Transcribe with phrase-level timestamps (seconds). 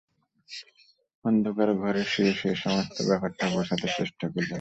[1.25, 4.49] অন্ধকার ঘরে শুয়ে শুয়ে সমস্ত ব্যাপারটা গোছাতে চেষ্টা করলেন।